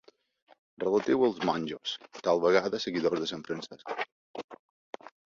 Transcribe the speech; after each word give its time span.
Relatiu 0.83 1.25
als 1.25 1.41
monjos, 1.49 1.91
tal 2.27 2.41
vegada 2.45 2.79
seguidors 2.85 3.21
de 3.25 3.27
Sant 3.33 3.43
Francesc. 3.49 4.57